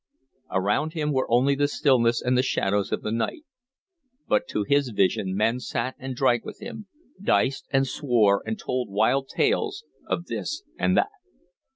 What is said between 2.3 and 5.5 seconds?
the shadows of the night, but to his vision